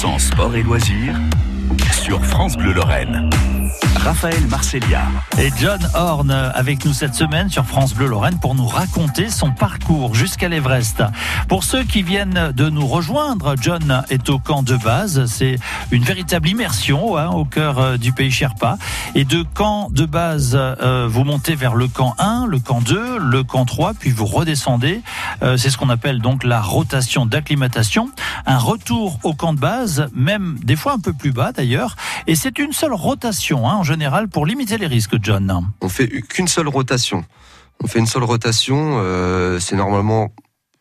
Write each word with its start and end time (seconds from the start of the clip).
100% 0.00 0.18
sport 0.18 0.56
et 0.56 0.62
loisirs 0.62 1.20
sur 1.92 2.24
France 2.24 2.56
Bleu 2.56 2.72
Lorraine. 2.72 3.28
Raphaël 4.04 4.46
Marcellia. 4.48 5.02
Et 5.38 5.50
John 5.58 5.80
Horn 5.94 6.30
avec 6.30 6.84
nous 6.84 6.94
cette 6.94 7.14
semaine 7.14 7.50
sur 7.50 7.66
France 7.66 7.94
Bleu 7.94 8.06
Lorraine 8.06 8.38
pour 8.40 8.54
nous 8.54 8.66
raconter 8.66 9.28
son 9.28 9.50
parcours 9.52 10.14
jusqu'à 10.14 10.48
l'Everest. 10.48 11.02
Pour 11.48 11.64
ceux 11.64 11.84
qui 11.84 12.02
viennent 12.02 12.52
de 12.56 12.70
nous 12.70 12.86
rejoindre, 12.86 13.56
John 13.60 14.02
est 14.08 14.30
au 14.30 14.38
camp 14.38 14.62
de 14.62 14.76
base. 14.76 15.26
C'est 15.26 15.56
une 15.90 16.02
véritable 16.02 16.48
immersion 16.48 17.16
hein, 17.16 17.28
au 17.28 17.44
cœur 17.44 17.78
euh, 17.78 17.96
du 17.98 18.12
pays 18.12 18.30
Sherpa. 18.30 18.78
Et 19.14 19.24
de 19.24 19.42
camp 19.42 19.88
de 19.90 20.06
base, 20.06 20.56
euh, 20.56 21.06
vous 21.10 21.24
montez 21.24 21.54
vers 21.54 21.74
le 21.74 21.88
camp 21.88 22.14
1, 22.18 22.46
le 22.46 22.58
camp 22.58 22.80
2, 22.80 23.18
le 23.18 23.42
camp 23.42 23.66
3, 23.66 23.94
puis 23.94 24.10
vous 24.10 24.26
redescendez. 24.26 25.02
Euh, 25.42 25.56
c'est 25.56 25.68
ce 25.68 25.76
qu'on 25.76 25.90
appelle 25.90 26.20
donc 26.20 26.44
la 26.44 26.60
rotation 26.60 27.26
d'acclimatation. 27.26 28.10
Un 28.46 28.58
retour 28.58 29.18
au 29.24 29.34
camp 29.34 29.52
de 29.52 29.60
base, 29.60 30.08
même 30.14 30.58
des 30.62 30.76
fois 30.76 30.92
un 30.92 30.98
peu 30.98 31.12
plus 31.12 31.32
bas 31.32 31.52
d'ailleurs. 31.52 31.96
Et 32.26 32.34
c'est 32.34 32.58
une 32.58 32.72
seule 32.72 32.94
rotation 32.94 33.68
hein, 33.68 33.82
général 33.90 34.28
pour 34.28 34.46
limiter 34.46 34.78
les 34.78 34.86
risques, 34.86 35.16
John. 35.20 35.72
On 35.80 35.88
fait 35.88 36.08
qu'une 36.08 36.46
seule 36.46 36.68
rotation. 36.68 37.24
On 37.82 37.88
fait 37.88 37.98
une 37.98 38.06
seule 38.06 38.22
rotation. 38.22 38.98
Euh, 38.98 39.58
c'est 39.58 39.74
normalement 39.74 40.32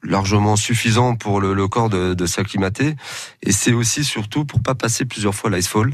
largement 0.03 0.55
suffisant 0.55 1.15
pour 1.15 1.41
le, 1.41 1.67
corps 1.67 1.89
de, 1.89 2.25
s'acclimater 2.25 2.95
et 3.41 3.51
c'est 3.51 3.73
aussi 3.73 4.05
surtout 4.05 4.45
pour 4.45 4.61
pas 4.61 4.73
passer 4.73 5.03
plusieurs 5.03 5.35
fois 5.35 5.49
l'icefall 5.49 5.91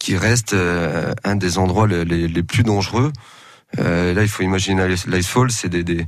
qui 0.00 0.16
reste 0.16 0.54
euh, 0.54 1.14
un 1.22 1.36
des 1.36 1.56
endroits 1.56 1.86
les, 1.86 2.42
plus 2.42 2.64
dangereux 2.64 3.12
euh, 3.78 4.12
là 4.12 4.22
il 4.22 4.28
faut 4.28 4.42
imaginer 4.42 4.88
l'icefall 5.06 5.52
c'est 5.52 5.68
des, 5.68 6.06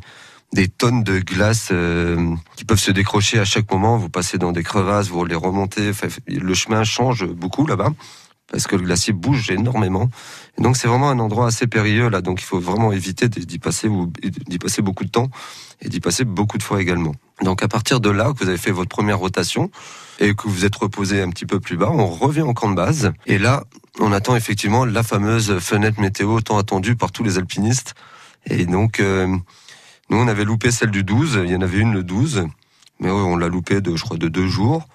tonnes 0.77 1.05
de 1.05 1.21
glace 1.21 1.73
qui 2.57 2.65
peuvent 2.65 2.81
se 2.81 2.91
décrocher 2.91 3.39
à 3.39 3.45
chaque 3.45 3.71
moment 3.71 3.97
vous 3.97 4.11
passez 4.11 4.37
dans 4.37 4.51
des 4.51 4.65
crevasses 4.65 5.07
vous 5.07 5.25
les 5.25 5.37
remontez 5.37 5.93
le 6.27 6.55
chemin 6.55 6.83
change 6.83 7.25
beaucoup 7.27 7.65
là-bas 7.65 7.93
parce 8.51 8.67
que 8.67 8.77
le 8.77 8.83
glacier 8.83 9.13
bouge 9.13 9.51
énormément. 9.51 10.11
Donc 10.59 10.77
c'est 10.77 10.89
vraiment 10.89 11.09
un 11.09 11.19
endroit 11.19 11.47
assez 11.47 11.67
périlleux 11.67 12.11
là, 12.11 12.21
donc 12.21 12.41
il 12.43 12.45
faut 12.45 12.59
vraiment 12.59 12.93
éviter 12.93 13.29
d'y 13.29 13.59
passer 13.59 13.89
ou 13.89 14.13
d'y 14.23 14.59
passer 14.59 14.83
beaucoup 14.83 15.05
de 15.05 15.11
temps 15.11 15.31
et 15.81 15.89
d'y 15.89 16.01
passer 16.01 16.25
beaucoup 16.25 16.59
de 16.59 16.63
fois 16.63 16.83
également. 16.83 17.15
Donc 17.43 17.63
à 17.63 17.69
partir 17.69 18.01
de 18.01 18.11
là 18.11 18.33
que 18.33 18.43
vous 18.43 18.49
avez 18.49 18.59
fait 18.59 18.73
votre 18.73 18.91
première 18.91 19.19
rotation 19.19 19.71
et 20.19 20.35
que 20.35 20.49
vous 20.49 20.65
êtes 20.65 20.77
reposé 20.77 21.23
un 21.23 21.31
petit 21.31 21.47
peu 21.47 21.61
plus 21.61 21.77
bas, 21.77 21.91
on 21.91 22.07
revient 22.07 22.43
en 22.43 22.53
camp 22.53 22.71
de 22.71 22.77
base 22.77 23.13
et 23.27 23.39
là 23.39 23.65
on 23.99 24.13
attend 24.13 24.37
effectivement 24.37 24.85
la 24.85 25.03
fameuse 25.03 25.59
fenêtre 25.59 26.01
météo 26.01 26.41
tant 26.41 26.59
attendue 26.59 26.97
par 26.97 27.13
tous 27.13 27.23
les 27.23 27.39
alpinistes. 27.39 27.95
Et 28.47 28.67
donc 28.67 29.01
euh, 29.01 29.27
nous 30.11 30.19
on 30.19 30.29
avait 30.29 30.45
loupé 30.45 30.71
celle 30.71 30.91
du 30.91 31.05
12, 31.05 31.41
il 31.45 31.51
y 31.51 31.57
en 31.57 31.63
avait 31.63 31.79
une 31.79 31.93
le 31.93 32.03
12, 32.03 32.47
mais 32.99 33.11
on 33.11 33.37
l'a 33.37 33.49
loupé 33.49 33.81
de 33.81 33.97
je 33.97 34.03
crois 34.03 34.19
de 34.19 34.29
deux 34.29 34.49
jours. 34.49 34.87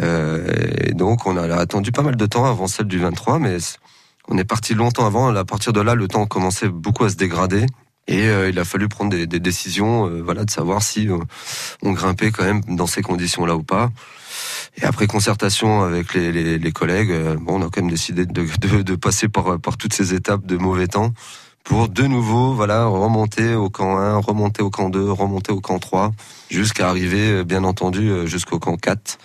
Euh, 0.00 0.46
et 0.84 0.92
donc 0.92 1.26
on 1.26 1.36
a 1.36 1.54
attendu 1.56 1.92
pas 1.92 2.02
mal 2.02 2.16
de 2.16 2.26
temps 2.26 2.46
avant 2.46 2.66
celle 2.66 2.86
du 2.86 2.98
23, 2.98 3.38
mais 3.38 3.58
on 4.28 4.38
est 4.38 4.44
parti 4.44 4.74
longtemps 4.74 5.06
avant. 5.06 5.34
À 5.34 5.44
partir 5.44 5.72
de 5.72 5.80
là, 5.80 5.94
le 5.94 6.08
temps 6.08 6.26
commençait 6.26 6.68
beaucoup 6.68 7.04
à 7.04 7.10
se 7.10 7.16
dégrader. 7.16 7.66
Et 8.08 8.28
euh, 8.28 8.48
il 8.48 8.58
a 8.58 8.64
fallu 8.64 8.88
prendre 8.88 9.10
des, 9.10 9.26
décisions, 9.26 10.08
euh, 10.08 10.22
voilà, 10.22 10.44
de 10.44 10.50
savoir 10.50 10.82
si 10.82 11.08
on 11.82 11.92
grimpait 11.92 12.32
quand 12.32 12.42
même 12.42 12.60
dans 12.66 12.88
ces 12.88 13.00
conditions-là 13.00 13.54
ou 13.54 13.62
pas. 13.62 13.90
Et 14.76 14.84
après 14.84 15.06
concertation 15.06 15.82
avec 15.82 16.14
les, 16.14 16.72
collègues, 16.72 17.12
bon, 17.40 17.60
on 17.60 17.66
a 17.66 17.70
quand 17.70 17.80
même 17.80 17.90
décidé 17.90 18.26
de, 18.26 18.96
passer 18.96 19.28
par, 19.28 19.60
par 19.60 19.76
toutes 19.76 19.92
ces 19.92 20.14
étapes 20.14 20.46
de 20.46 20.56
mauvais 20.56 20.88
temps 20.88 21.12
pour 21.62 21.88
de 21.88 22.02
nouveau, 22.02 22.54
voilà, 22.54 22.86
remonter 22.86 23.54
au 23.54 23.70
camp 23.70 23.96
1, 23.96 24.16
remonter 24.16 24.62
au 24.62 24.70
camp 24.70 24.90
2, 24.90 25.12
remonter 25.12 25.52
au 25.52 25.60
camp 25.60 25.78
3, 25.78 26.10
jusqu'à 26.50 26.88
arriver, 26.88 27.44
bien 27.44 27.62
entendu, 27.62 28.10
jusqu'au 28.26 28.58
camp 28.58 28.76
4 28.76 29.18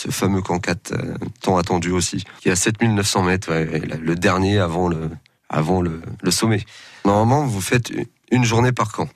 ce 0.00 0.10
fameux 0.10 0.40
camp 0.40 0.58
4 0.58 0.92
euh, 0.92 1.14
tant 1.42 1.58
attendu 1.58 1.90
aussi, 1.90 2.24
qui 2.40 2.48
est 2.48 2.52
à 2.52 2.56
7900 2.56 3.22
mètres, 3.22 3.52
le 3.52 4.14
dernier 4.14 4.58
avant 4.58 4.88
le, 4.88 5.10
avant 5.50 5.82
le, 5.82 6.00
sommet. 6.30 6.64
Normalement, 7.04 7.44
vous 7.44 7.60
faites 7.60 7.92
une 8.30 8.44
journée 8.44 8.72
par 8.72 8.92
camp. 8.92 9.08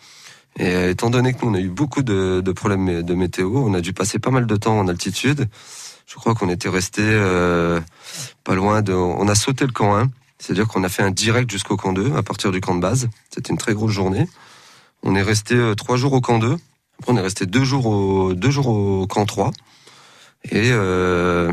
Et 0.59 0.75
euh, 0.75 0.91
étant 0.91 1.09
donné 1.09 1.33
que 1.33 1.45
nous, 1.45 1.53
on 1.53 1.55
a 1.55 1.61
eu 1.61 1.71
beaucoup 1.71 2.03
de, 2.03 2.43
problèmes 2.53 3.03
de 3.03 3.15
météo, 3.15 3.51
on 3.55 3.73
a 3.73 3.81
dû 3.81 3.95
passer 3.95 4.19
pas 4.19 4.31
mal 4.31 4.47
de 4.47 4.57
temps 4.57 4.79
en 4.79 4.87
altitude. 4.87 5.49
Je 6.07 6.17
crois 6.17 6.35
qu'on 6.35 6.51
était 6.51 6.69
resté 6.69 7.03
euh, 7.03 7.81
pas 8.45 8.55
loin 8.55 8.83
de... 8.83 8.93
On 8.93 9.27
a 9.27 9.35
sauté 9.35 9.65
le 9.65 9.73
camp 9.73 9.97
1, 9.97 10.11
c'est-à-dire 10.39 10.69
qu'on 10.69 10.85
a 10.85 10.91
fait 10.91 11.03
un 11.03 11.11
direct 11.11 11.51
jusqu'au 11.51 11.79
camp 11.79 11.95
2 11.95 12.15
à 12.15 12.23
partir 12.23 12.53
du 12.53 12.61
camp 12.61 12.75
de 12.75 12.81
base. 12.81 13.09
C'était 13.31 13.51
une 13.51 13.59
très 13.59 13.73
grosse 13.73 13.93
journée. 13.93 14.29
On 15.03 15.15
est 15.15 15.23
resté 15.23 15.57
trois 15.79 15.97
jours 15.97 16.13
au 16.13 16.21
camp 16.21 16.39
2. 16.39 16.57
Après, 16.99 17.13
on 17.13 17.17
est 17.17 17.23
resté 17.23 17.47
deux 17.47 17.65
jours 17.65 17.87
au, 17.87 18.35
deux 18.35 18.51
jours 18.51 18.69
au 18.69 19.07
camp 19.07 19.25
3. 19.25 19.51
Et, 20.51 20.71
euh, 20.73 21.53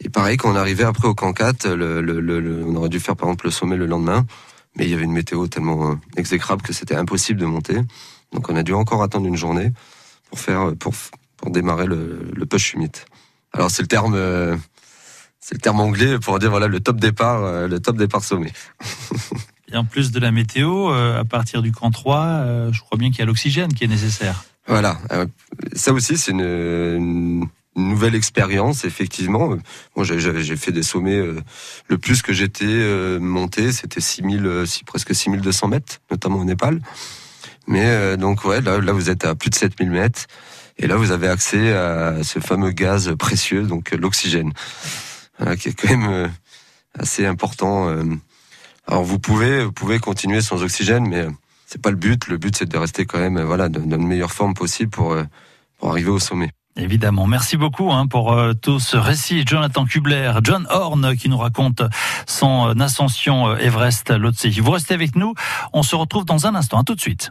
et 0.00 0.08
pareil, 0.08 0.36
quand 0.36 0.52
on 0.52 0.56
arrivait 0.56 0.84
après 0.84 1.08
au 1.08 1.14
camp 1.14 1.32
4, 1.32 1.68
le, 1.68 2.00
le, 2.00 2.20
le, 2.20 2.64
on 2.64 2.74
aurait 2.76 2.88
dû 2.88 3.00
faire 3.00 3.16
par 3.16 3.28
exemple 3.28 3.46
le 3.46 3.50
sommet 3.50 3.76
le 3.76 3.86
lendemain, 3.86 4.26
mais 4.76 4.84
il 4.84 4.90
y 4.90 4.94
avait 4.94 5.04
une 5.04 5.12
météo 5.12 5.46
tellement 5.46 5.90
euh, 5.90 5.94
exécrable 6.16 6.62
que 6.62 6.72
c'était 6.72 6.96
impossible 6.96 7.40
de 7.40 7.46
monter. 7.46 7.80
Donc 8.32 8.48
on 8.48 8.56
a 8.56 8.62
dû 8.62 8.74
encore 8.74 9.02
attendre 9.02 9.26
une 9.26 9.36
journée 9.36 9.72
pour 10.28 10.38
faire 10.38 10.72
pour, 10.78 10.94
pour 11.36 11.50
démarrer 11.50 11.86
le, 11.86 12.30
le 12.34 12.46
push 12.46 12.72
summit. 12.72 12.90
Alors 13.52 13.70
c'est 13.70 13.82
le 13.82 13.88
terme 13.88 14.14
euh, 14.14 14.56
c'est 15.40 15.54
le 15.54 15.60
terme 15.60 15.80
anglais 15.80 16.18
pour 16.18 16.38
dire 16.38 16.50
voilà 16.50 16.66
le 16.66 16.80
top 16.80 16.98
départ 16.98 17.44
euh, 17.44 17.68
le 17.68 17.78
top 17.78 17.96
départ 17.96 18.24
sommet. 18.24 18.52
Et 19.72 19.76
en 19.76 19.84
plus 19.84 20.12
de 20.12 20.20
la 20.20 20.30
météo, 20.30 20.90
à 20.90 21.24
partir 21.24 21.62
du 21.62 21.72
camp 21.72 21.90
3, 21.90 22.70
je 22.70 22.80
crois 22.80 22.96
bien 22.98 23.10
qu'il 23.10 23.20
y 23.20 23.22
a 23.22 23.24
l'oxygène 23.24 23.72
qui 23.72 23.82
est 23.82 23.88
nécessaire. 23.88 24.44
Voilà, 24.68 24.98
ça 25.72 25.92
aussi 25.92 26.16
c'est 26.16 26.30
une 26.30 27.48
nouvelle 27.76 28.14
expérience, 28.14 28.84
effectivement. 28.84 29.56
Moi, 29.96 30.04
j'ai 30.04 30.56
fait 30.56 30.72
des 30.72 30.82
sommets. 30.82 31.16
Euh, 31.16 31.40
le 31.88 31.98
plus 31.98 32.22
que 32.22 32.32
j'étais 32.32 32.64
euh, 32.66 33.18
monté, 33.18 33.72
c'était 33.72 34.00
6000, 34.00 34.46
euh, 34.46 34.66
presque 34.86 35.14
6200 35.14 35.68
mètres, 35.68 36.00
notamment 36.10 36.38
au 36.38 36.44
Népal. 36.44 36.80
Mais 37.66 38.18
donc, 38.18 38.44
ouais, 38.44 38.60
là, 38.60 38.78
là, 38.78 38.92
vous 38.92 39.08
êtes 39.08 39.24
à 39.24 39.34
plus 39.34 39.48
de 39.48 39.54
7000 39.54 39.90
mètres. 39.90 40.26
Et 40.76 40.86
là, 40.86 40.96
vous 40.96 41.12
avez 41.12 41.28
accès 41.28 41.72
à 41.72 42.22
ce 42.22 42.38
fameux 42.38 42.72
gaz 42.72 43.14
précieux, 43.18 43.62
donc 43.62 43.92
l'oxygène, 43.92 44.52
qui 45.58 45.70
est 45.70 45.72
quand 45.72 45.88
même 45.96 46.30
assez 46.98 47.24
important. 47.24 47.88
Alors, 48.86 49.02
vous 49.04 49.18
pouvez, 49.18 49.64
vous 49.64 49.72
pouvez 49.72 49.98
continuer 49.98 50.42
sans 50.42 50.62
oxygène, 50.62 51.08
mais 51.08 51.26
c'est 51.64 51.80
pas 51.80 51.90
le 51.90 51.96
but. 51.96 52.26
Le 52.26 52.36
but, 52.36 52.54
c'est 52.54 52.68
de 52.68 52.76
rester 52.76 53.06
quand 53.06 53.18
même, 53.18 53.40
voilà, 53.40 53.70
dans 53.70 53.96
une 53.96 54.06
meilleure 54.06 54.32
forme 54.32 54.52
possible 54.52 54.90
pour, 54.90 55.16
pour 55.78 55.88
arriver 55.88 56.10
au 56.10 56.18
sommet. 56.18 56.50
Évidemment. 56.76 57.26
Merci 57.28 57.56
beaucoup 57.56 57.92
hein, 57.92 58.08
pour 58.08 58.32
euh, 58.32 58.52
tout 58.52 58.80
ce 58.80 58.96
récit. 58.96 59.44
Jonathan 59.46 59.84
Kubler, 59.84 60.32
John 60.42 60.66
Horn 60.70 61.16
qui 61.16 61.28
nous 61.28 61.38
raconte 61.38 61.82
son 62.26 62.80
ascension 62.80 63.48
euh, 63.48 63.56
Everest 63.58 64.10
Lhotse. 64.10 64.46
Vous 64.46 64.70
restez 64.72 64.94
avec 64.94 65.14
nous. 65.14 65.34
On 65.72 65.84
se 65.84 65.94
retrouve 65.94 66.24
dans 66.24 66.46
un 66.46 66.54
instant. 66.56 66.80
À 66.80 66.84
tout 66.84 66.96
de 66.96 67.00
suite. 67.00 67.30